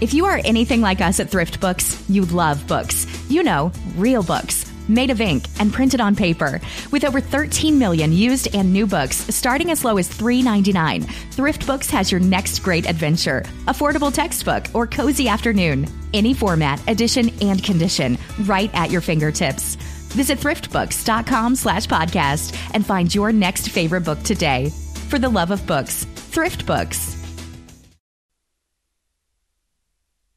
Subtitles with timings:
[0.00, 3.06] If you are anything like us at Thrift Books, you love books.
[3.28, 4.64] You know, real books.
[4.88, 6.60] Made of ink and printed on paper.
[6.92, 11.90] With over 13 million used and new books starting as low as $3.99, Thrift Books
[11.90, 13.42] has your next great adventure.
[13.66, 15.86] Affordable textbook or cozy afternoon.
[16.14, 19.74] Any format, edition, and condition, right at your fingertips.
[20.14, 24.70] Visit thriftbooks.com slash podcast and find your next favorite book today.
[25.08, 27.17] For the love of books, Thrift Books.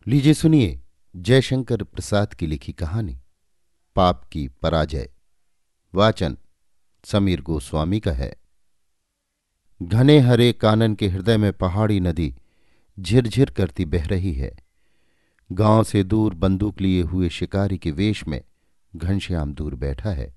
[0.08, 0.82] लीजिए सुनिए
[1.16, 3.20] जयशंकर प्रसाद की लिखी कहानी,
[3.96, 5.10] पाप की पराजय।
[5.96, 6.38] वाचन
[7.06, 8.36] समीर गोस्वामी का है।
[9.84, 12.36] घने हरे कानन के हृदय में पहाड़ी नदी
[13.00, 14.58] झिरझिर करती बह रही है।
[15.52, 18.42] गाँव से दूर बंदूक लिए हुए शिकारी के वेश में
[18.96, 20.36] घनश्याम दूर बैठा है।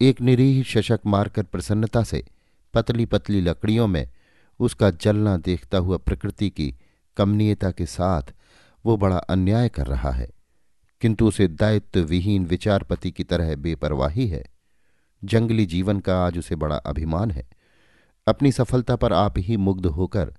[0.00, 2.26] एक निरीह शशक मारकर प्रसन्नता से
[2.74, 4.10] पतली पतली लकड़ियों में
[4.58, 6.74] उसका जलना देखता हुआ प्रकृति की
[7.16, 8.22] कमनीयता के साथ
[8.86, 10.30] वो बड़ा अन्याय कर रहा है।
[11.00, 14.44] किंतु उसे दायित्व विहीन विचारपति की तरह बेपरवाही है।
[15.24, 17.48] जंगली जीवन का आज उसे बड़ा अभिमान है।
[18.28, 20.34] अपनी सफलता पर आप ही मुग्ध होकर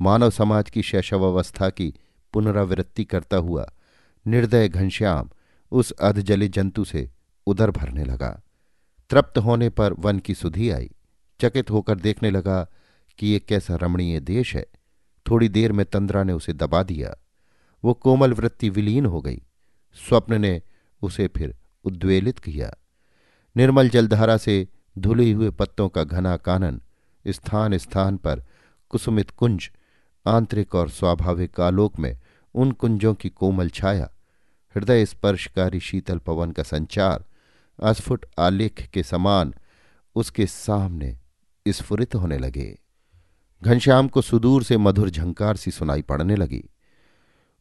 [0.00, 1.94] मानव समाज की शैशवावस्था की
[2.32, 3.72] पुनरावृत्ति करता हुआ
[4.26, 5.30] निर्दय घनश्याम
[5.70, 7.10] उस अधजले जंतु से
[7.46, 8.42] उदर भरने लगा।
[9.10, 10.90] तृप्त होने पर वन की सुधी आई।
[11.40, 12.66] चकित होकर देखने लगा
[13.18, 14.66] कि ये कैसा रमणीय देश है।
[15.30, 17.16] थोड़ी देर में तंद्रा ने उसे दबा दिया।
[17.84, 19.42] वो कोमल वृत्ति विलीन हो गई।
[20.08, 20.62] स्वप्न ने
[21.02, 22.74] उसे फिर उद्वेलित किया।
[23.56, 26.80] निर्मल जलधारा से धुले हुए पत्तों का घना कानन
[27.26, 28.44] स्थान स्थान पर
[28.88, 29.70] कुसुमित कुंज,
[30.26, 32.18] आंतरिक और स्वाभाविक आलोक में
[32.54, 34.10] उन कुंजों की कोमल छाया,
[34.74, 37.24] हृदय स्पर्शकारी शीतल पवन का संचार
[37.82, 39.54] अस्फुट आलेख के समान
[40.14, 41.18] उसके सामने
[41.68, 42.78] स्फुरित होने लगे।
[43.62, 46.64] घनश्याम को सुदूर से मधुर झंकार सी सुनाई पड़ने लगी।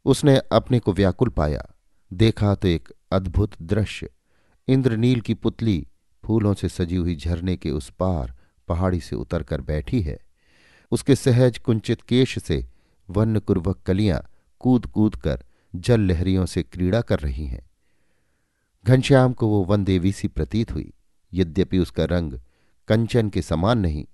[0.05, 1.65] उसने अपने को व्याकुल पाया।
[2.11, 4.09] देखा तो एक अद्भुत दृश्य।
[4.67, 5.87] इंद्रनील की पुतली
[6.23, 8.33] फूलों से सजी हुई झरने के उस पार
[8.67, 10.17] पहाड़ी से उतर कर बैठी है।
[10.91, 12.65] उसके सहज कुंचित केश से
[13.09, 14.21] वन्यकुर्वक कलियाँ
[14.59, 15.43] कूद कूद कर
[15.75, 17.69] जल लहरियों से क्रीड़ा कर रही हैं।
[18.85, 20.93] घनश्याम को वो वन देवी सी प्रतीत हुई।
[21.33, 22.39] यद्यपि उसका रंग
[22.87, 24.05] कंचन के समान नहीं,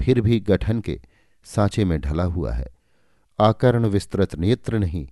[0.00, 1.00] फिर भी गठन के
[1.44, 2.66] सांचे में ढला हुआ है।
[3.38, 5.06] आकर्ण विस्तृत नेत्र नहीं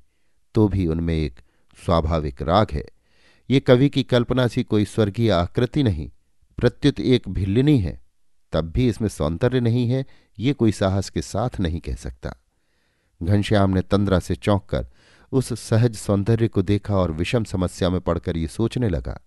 [0.56, 1.40] तो भी उनमें एक
[1.78, 2.84] स्वाभाविक राग है।
[3.48, 6.10] ये कवि की कल्पना सी कोई स्वर्गीय आकृति नहीं,
[6.58, 8.00] प्रत्युत एक भिल्लिनी है।
[8.52, 10.04] तब भी इसमें सौंदर्य नहीं है,
[10.38, 12.34] ये कोई साहस के साथ नहीं कह सकता।
[13.20, 14.86] घनश्याम ने तंद्रा से चौंक कर
[15.32, 19.18] उस सहज सौंदर्य को देखा और विषम समस्या में पड़कर ये सोचने लगा,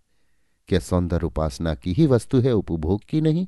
[0.69, 3.47] क्या सौंदर्य उपासना की ही वस्तु है, उपभोग की नहीं?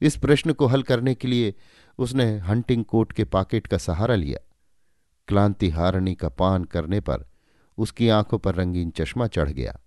[0.00, 1.54] इस प्रश्न को हल करने के लिए
[1.98, 4.38] उसने हंटिंग कोट के पॉकेट का सहारा लिया।
[5.30, 7.24] क्लांति हारणी का पान करने पर
[7.78, 9.78] उसकी आँखों पर रंगीन चश्मा चढ़ गया।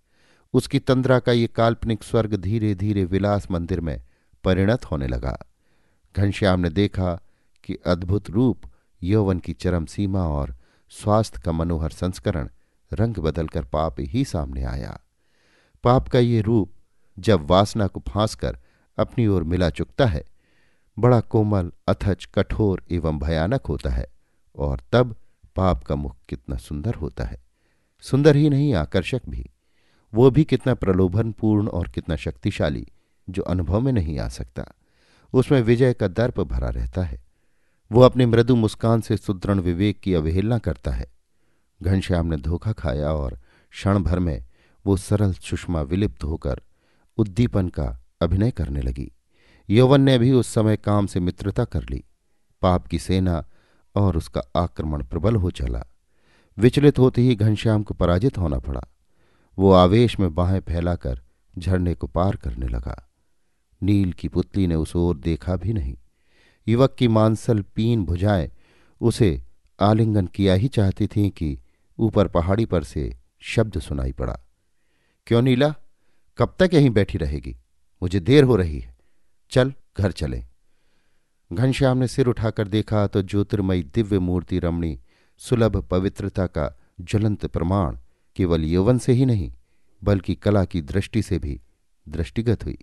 [0.54, 4.02] उसकी तंद्रा का ये काल्पनिक स्वर्ग धीरे धीरे विलास मंदिर में
[4.44, 5.38] परिणत होने लगा।
[6.16, 7.16] घनश्याम ने देखा
[7.64, 8.62] कि अद्भुत रूप
[9.04, 10.56] यौवन की चरम सीमा और
[10.90, 12.50] स्वास्थ्य का मनोहर संस्करण
[12.94, 15.00] रंग बदलकर पाप ही सामने आया।
[15.84, 16.72] पाप का ये रूप
[17.20, 18.58] जब वासना को फांस कर
[18.98, 20.24] अपनी ओर मिला चुकता है,
[21.00, 24.08] बड़ा कोमल, अथच, कठोर एवं भयानक होता है
[24.56, 25.16] और तब
[25.56, 27.44] पाप का मुख कितना सुंदर होता है।
[28.02, 29.50] सुंदर ही नहीं, आकर्षक भी।
[30.14, 32.88] वो भी कितना प्रलोभनपूर्ण और कितना शक्तिशाली,
[33.30, 34.66] जो अनुभव में नहीं आ सकता।
[35.34, 37.24] उसमें विजय का दर्प भरा रहता है।
[37.92, 41.12] वो अपनी मृदु मुस्कान से सुदृढ़ विवेक की अवहेलना करता है।
[41.81, 43.40] घनश्याम ने धोखा खाया और
[43.72, 44.46] क्षण भर में
[44.86, 46.62] वो सरल सुषमा विलिप्त होकर
[47.18, 49.12] उद्दीपन का अभिनय करने लगी।
[49.69, 52.03] यौवन ने भी उस समय काम से मित्रता कर ली।
[52.62, 53.46] पाप की सेना
[53.96, 55.86] और उसका आक्रमण प्रबल हो चला।
[56.58, 58.84] विचलित होते ही घनश्याम को पराजित होना पड़ा।
[59.59, 61.22] वो आवेश में बाहें फैलाकर
[61.58, 63.09] झरने को पार करने लगा।
[63.84, 65.96] नील की पुतली ने उस ओर देखा भी नहीं।
[66.68, 68.52] युवक की मांसल पीन भुजाएँ
[69.02, 69.44] उसे
[69.80, 71.60] आलिंगन किया ही चाहती थीं कि
[72.00, 74.40] ऊपर पहाड़ी पर से शब्द सुनाई पड़ा।
[75.28, 75.75] क्यों नीला?
[76.38, 77.57] कब तक यहीं बैठी रहेगी?
[78.04, 78.98] मुझे देर हो रही है।
[79.51, 80.48] चल, घर चलें।
[81.54, 85.00] घनश्याम ने सिर उठाकर देखा तो ज्योतिर्मयी दिव्य मूर्ति रमणी,
[85.38, 87.98] सुलभ पवित्रता का ज्वलंत प्रमाण
[88.36, 89.54] केवल यौवन से ही नहीं,
[90.04, 91.62] बल्कि कला की दृष्टि से भी
[92.10, 92.78] दृष्टिगत हुई।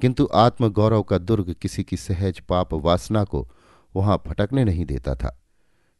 [0.00, 3.48] किंतु आत्मगौरव का दुर्ग किसी की सहज पाप वासना को
[3.96, 5.42] वहाँ फटकने नहीं देता था।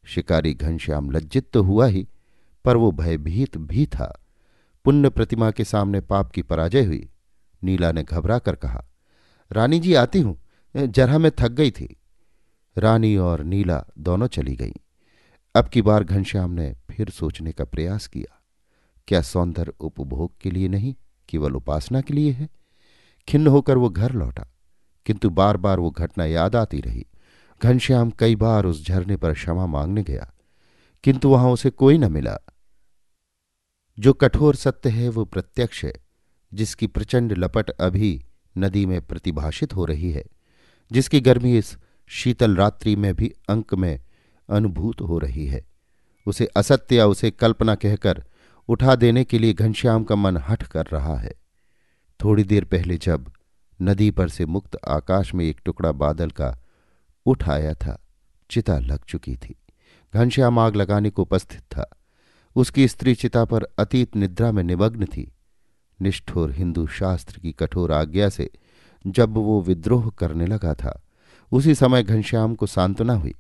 [0.05, 2.09] शिकारी घनश्याम लज्जित तो हुआ ही,
[2.65, 4.23] पर वो भयभीत भी था।
[4.85, 7.09] पुण्य प्रतिमा के सामने पाप की पराजय हुई।
[7.63, 8.85] नीला ने घबरा कर कहा,
[9.53, 10.46] रानी जी, आती हूँ।
[10.77, 11.97] जरा मैं थक गई थी।
[12.77, 14.73] रानी और नीला दोनों चली गईं।
[15.55, 18.41] अब की बार घनश्याम ने फिर सोचने का प्रयास किया,
[19.09, 20.95] क्या सौंदर्य उपभोग के लिए नहीं,
[21.29, 22.49] केवल उपासना के लिए है?
[23.29, 24.47] खिन्न होकर वो घर लौटा,
[25.07, 27.07] किंतु बार बार वो घटना याद आती रही।
[27.63, 30.33] घनश्याम कई बार उस झरने पर क्षमा मांगने गया,
[31.05, 32.39] किंतु वहाँ उसे कोई न मिला।
[33.99, 35.93] जो कठोर सत्य है, वो प्रत्यक्ष है,
[36.53, 38.25] जिसकी प्रचंड लपट अभी
[38.59, 40.25] नदी में प्रतिभाषित हो रही है।
[40.93, 44.01] जिसकी गर्मी इस शीतल रात्रि में भी अंक में
[44.51, 45.65] अनुभूत हो रही है।
[46.27, 48.25] उसे असत्य या उसे कल्पना कहकर
[48.69, 51.33] उठा देने के लिए घनश्याम का मन हट कर रहा है।
[52.25, 53.33] थोड़ी देर पहले जब
[53.83, 56.63] नदी पर से मुक्त आकाश में एक टुकड़ा बादल का
[57.27, 58.07] उठ आया था,
[58.51, 59.55] चिता लग चुकी थी।
[60.15, 61.91] घनश्याम आग लगाने को उपस्थित था।
[62.57, 65.33] उसकी स्त्री चिता पर अतीत निद्रा में निमग्न थी।
[66.03, 68.51] निष्ठुर हिंदू शास्त्र की कठोर आज्ञा से
[69.07, 71.03] जब वो विद्रोह करने लगा था।
[71.53, 73.35] उसी समय घनश्याम को सांत्वना हुई।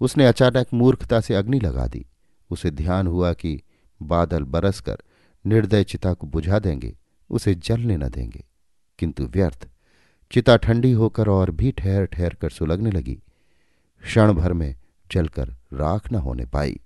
[0.00, 2.06] उसने अचानक मूर्खता से अग्नि लगा दी।
[2.50, 3.62] उसे ध्यान हुआ कि
[4.02, 4.98] बादल बरसकर
[5.46, 6.96] निर्दय चिता को बुझा देंगे,
[7.30, 8.44] उसे जलने न देंगे।
[8.98, 9.68] किंतु व्यर्थ,
[10.32, 13.22] चिता ठंडी होकर और भी ठहर ठहर कर सुलगने लगी।
[14.02, 14.76] क्षण भर में
[15.12, 16.80] जलकर राख न होने पाई।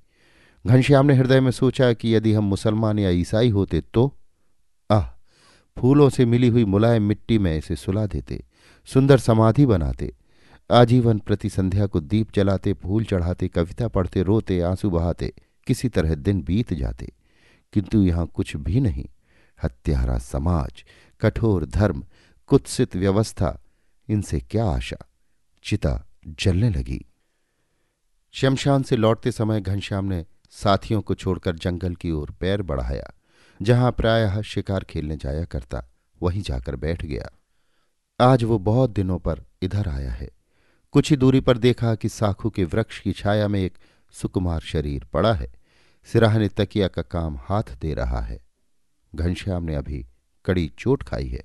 [0.67, 4.15] घनश्याम ने हृदय में सोचा कि यदि हम मुसलमान या ईसाई होते तो
[5.79, 8.45] फूलों से मिली हुई मुलायम मिट्टी में इसे सुला देते,
[8.85, 10.13] सुंदर समाधि बनाते,
[10.71, 15.33] आजीवन प्रति संध्या को दीप जलाते, फूल चढ़ाते, कविता पढ़ते, रोते, आँसू बहाते,
[15.67, 17.13] किसी तरह दिन बीत जाते।
[17.73, 19.07] किंतु यहाँ कुछ भी नहीं।
[19.63, 20.85] हत्यारा समाज,
[21.21, 22.05] कठोर धर्म,
[22.47, 23.63] कुत्सित व्यवस्था,
[24.09, 25.11] इनसे क्या आशा?
[25.65, 27.05] चिता जलने लगी।
[28.33, 33.11] शमशान से लौटते समय घनश्याम ने साथियों को छोड़कर जंगल की ओर पैर बढ़ाया।
[33.62, 35.84] जहाँ प्रायः शिकार खेलने जाया करता,
[36.22, 37.31] वहीं जाकर बैठ गया।
[38.20, 40.31] आज वो बहुत दिनों पर इधर आया है।
[40.93, 43.78] कुछ ही दूरी पर देखा कि साखू के वृक्ष की छाया में एक
[44.12, 45.52] सुकुमार शरीर पड़ा है।
[46.05, 48.40] सिराहने तकिया का काम हाथ दे रहा है।
[49.14, 50.06] घनश्याम ने अभी
[50.44, 51.44] कड़ी चोट खाई है।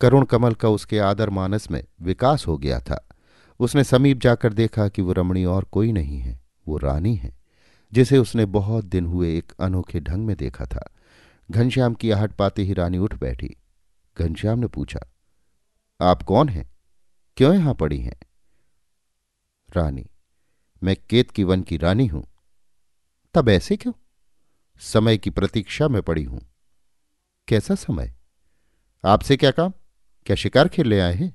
[0.00, 3.08] करुण कमल का उसके आदर मानस में विकास हो गया था।
[3.60, 7.36] उसने समीप जाकर देखा कि वो रमणी और कोई नहीं है, वो रानी है,
[7.92, 10.90] जिसे उसने बहुत दिन हुए एक अनोखे ढंग में देखा था।
[11.50, 13.56] घनश्याम की आहट पाते ही रानी उठ बैठी।
[14.16, 15.00] घनश्याम ने पूछा,
[16.00, 16.70] आप कौन हैं?
[17.36, 18.18] क्यों यहाँ पड़ी हैं?
[19.68, 20.06] रानी,
[20.82, 22.24] मैं केत की वन की रानी हूँ।
[23.34, 23.92] तब ऐसे क्यों?
[24.80, 26.40] समय की प्रतीक्षा में पड़ी हूँ।
[27.48, 28.12] कैसा समय?
[29.04, 29.72] आपसे क्या काम?
[30.26, 31.34] क्या शिकार खेलने आए हैं?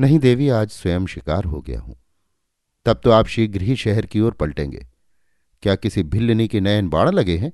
[0.00, 1.96] नहीं देवी, आज स्वयं शिकार हो गया हूँ।
[2.86, 4.86] तब तो आप शीघ्र ही शहर की ओर पलटेंगे।
[5.62, 7.52] क्या किसी भिल्लनी के नयन बाण लगे हैं?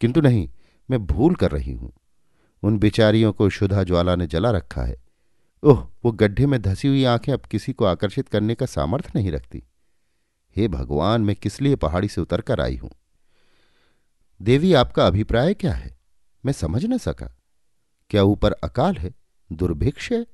[0.00, 0.48] किंतु नहीं,
[0.90, 1.92] मैं भूल कर रही हूँ।
[2.62, 5.02] उन बिचारियों को शुद्धा ज्वाला ने जला रखा है।
[5.62, 9.32] ओह, वो गड्ढे में धसी हुई आँखें अब किसी को आकर्षित करने का सामर्थ्य नहीं
[9.32, 9.62] रखती।
[10.56, 12.90] हे भगवान, मैं किस लिए पहाड़ी से उतर कर आई हूँ?
[14.42, 15.98] देवी, आपका अभिप्राय क्या है?
[16.46, 17.36] मैं समझ न सका।
[18.10, 19.14] क्या ऊपर अकाल है?
[19.52, 20.26] दुर्भिक्ष है?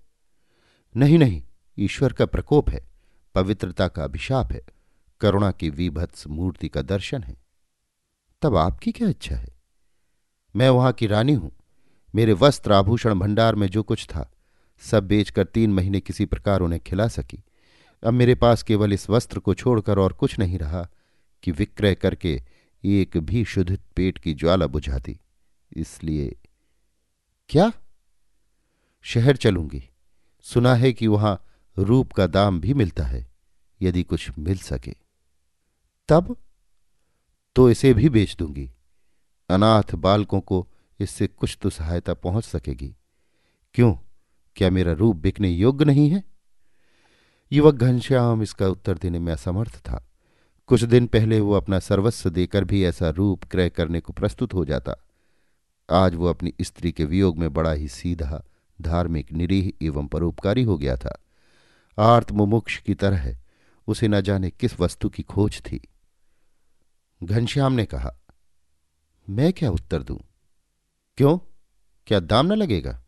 [0.96, 1.42] नहीं नहीं,
[1.78, 2.86] ईश्वर का प्रकोप है,
[3.34, 4.62] पवित्रता का अभिशाप है,
[5.20, 7.36] करुणा की विभत्स मूर्ति का दर्शन है।
[8.42, 9.55] तब आपकी क्या इच्छा है?
[10.56, 11.52] मैं वहाँ की रानी हूँ।
[12.14, 14.32] मेरे वस्त्र आभूषण भंडार में जो कुछ था,
[14.78, 17.44] सब बेचकर तीन महीने किसी प्रकार उन्हें खिला सकी।
[18.04, 20.88] अब मेरे पास केवल इस वस्त्र को छोड़कर और कुछ नहीं रहा
[21.42, 22.42] कि विक्रय करके
[22.84, 25.20] एक भी शुद्ध पेट की ज्वाला बुझाती।
[25.76, 26.36] इसलिए
[27.48, 27.72] क्या?
[29.02, 29.84] शहर चलूँगी।
[30.42, 31.44] सुना है कि वहाँ
[31.78, 33.26] रूप का दाम भी मिलता है,
[33.82, 34.94] यदि कुछ मिल सके।
[36.08, 36.36] तब?
[37.56, 38.70] तो इसे भी बेच दूँगी।
[39.48, 40.68] अनाथ बालकों को
[41.00, 42.96] इससे कुछ तो सहायता पहुँच सकेगी।
[43.74, 43.94] क्यों?
[44.56, 46.24] क्या मेरा रूप बिकने योग्य नहीं है?
[47.52, 50.08] युवक घनश्याम इसका उत्तर देने में असमर्थ था।
[50.66, 54.64] कुछ दिन पहले वो अपना सर्वस्व देकर भी ऐसा रूप क्रय करने को प्रस्तुत हो
[54.64, 55.08] जाता।
[55.90, 58.44] आज वो अपनी स्त्री के वियोग में बड़ा ही सीधा,
[58.80, 61.22] धार्मिक, निरीह एवं परोपकारी हो गया था।
[61.98, 63.36] आर्त मुमुक्ष की तरह
[63.86, 65.88] उसे न जाने किस वस्तु की खोज थी।
[67.22, 68.16] घनश्याम ने कहा
[69.30, 70.18] मैं क्या उत्तर दूँ?
[71.16, 71.38] क्यों?
[72.06, 73.02] क्या दाम न लगेगा?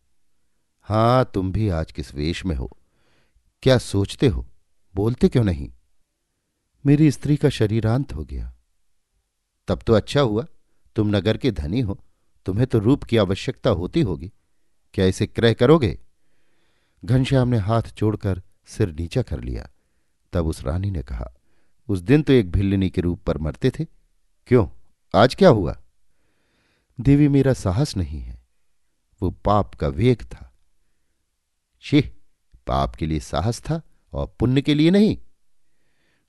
[0.83, 2.79] हाँ, तुम भी आज किस वेश में हो?
[3.63, 4.47] क्या सोचते हो?
[4.95, 5.73] बोलते क्यों नहीं?
[6.87, 8.55] मेरी स्त्री का शरीरांत हो गया।
[9.69, 10.47] तब तो अच्छा हुआ।
[10.97, 12.05] तुम नगर के धनी हो।
[12.47, 14.33] तुम्हें तो रूप की आवश्यकता होती होगी।
[14.95, 15.99] क्या इसे क्रय करोगे?
[17.05, 19.71] घनश्याम ने हाथ जोड़कर सिर नीचा कर लिया।
[20.33, 21.35] तब उस रानी ने कहा,
[21.89, 23.85] उस दिन तो एक भिल्लिनी के रूप पर मरते थे।
[24.47, 24.69] क्यों?
[25.15, 25.83] आज क्या हुआ?
[27.00, 28.47] देवी मेरा साहस नहीं है।
[29.23, 30.55] वो पाप का वेग था।
[31.81, 32.12] शिह
[32.67, 35.19] पाप के लिए साहस था और पुण्य के लिए नहीं।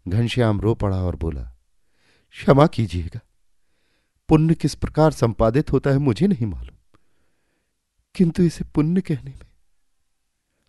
[0.07, 1.43] घनश्याम रो पड़ा और बोला,
[2.29, 3.19] क्षमा कीजिएगा।
[4.29, 6.97] पुण्य किस प्रकार संपादित होता है मुझे नहीं मालूम।
[8.15, 9.47] किंतु इसे पुण्य कहने में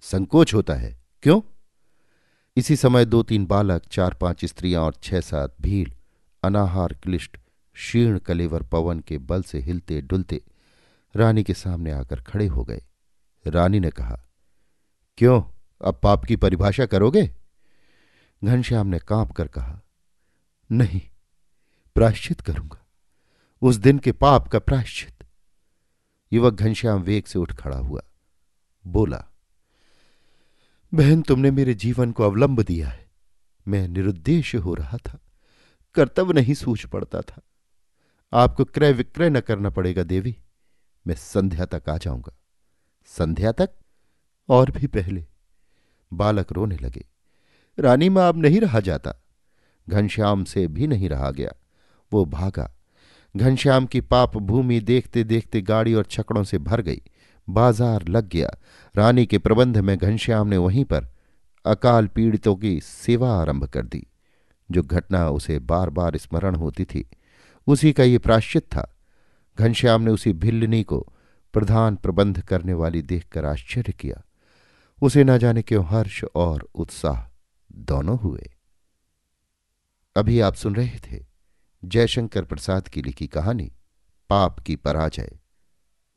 [0.03, 1.41] संकोच होता है। क्यों?
[2.57, 5.91] इसी समय दो तीन बालक, चार पाँच स्त्रियाँ और छह सात भीड़,
[6.43, 7.37] अनाहार क्लिष्ट
[7.81, 10.43] क्षीण कलेवर पवन के बल से हिलते डुलते
[11.17, 12.83] रानी के सामने आकर खड़े हो गए।
[13.47, 14.21] रानी ने कहा,
[15.19, 15.43] क्यों?
[15.85, 17.35] अब पाप की परिभाषा करोगे?
[18.45, 19.81] घनश्याम ने काँप कर कहा,
[20.73, 21.01] नहीं,
[21.95, 22.87] प्रायश्चित करूँगा।
[23.63, 25.25] उस दिन के पाप का प्रायश्चित.
[26.33, 28.03] युवक घनश्याम वेग से उठ खड़ा हुआ,
[28.87, 29.25] बोला,
[30.95, 33.11] बहन, तुमने मेरे जीवन को अवलंब दिया है।
[33.69, 35.19] मैं निरुद्देश्य हो रहा था,
[35.95, 37.41] कर्तव्य नहीं सूझ पड़ता था।
[38.33, 40.37] आपको क्रय विक्रय न करना पड़ेगा, देवी।
[41.07, 42.37] मैं संध्या तक आ जाऊँगा।
[43.07, 43.71] संध्या तक?
[44.49, 45.27] और भी पहले।
[46.13, 47.05] बालक रोने लगे।
[47.79, 49.15] रानी में अब नहीं रहा जाता।
[49.89, 51.53] घनश्याम से भी नहीं रहा गया।
[52.13, 52.75] वो भागा।
[53.37, 57.03] घनश्याम की पाप भूमि देखते देखते गाड़ी और छकड़ों से भर गई।
[57.49, 58.51] बाज़ार लग गया।
[58.97, 61.09] रानी के प्रबंध में घनश्याम ने वहीं पर
[61.67, 64.07] अकाल पीड़ितों की सेवा आरंभ कर दी।
[64.71, 67.11] जो घटना उसे बार बार स्मरण होती थी
[67.67, 68.97] उसी का ये प्राश्चित था।
[69.59, 71.13] घनश्याम ने उसी भिल्लनी को
[71.53, 74.23] प्रधान प्रबंध करने वाली देखकर आश्चर्य किया।
[75.03, 77.37] उसे न जाने क्यों हर्ष और उत्साह
[77.73, 78.51] दोनों हुए।
[80.17, 81.25] अभी आप सुन रहे थे
[81.85, 83.73] जयशंकर प्रसाद की लिखी कहानी,
[84.29, 85.39] पाप की पराजय।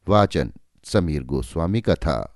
[0.07, 2.32] वाचन समीर गोस्वामी का था।